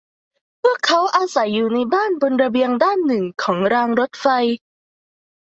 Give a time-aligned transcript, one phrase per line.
[0.61, 4.27] พวกเขาอาศัยอยู่ในบ้านบนระเบียงด้านหนึ่งของรางรถไฟ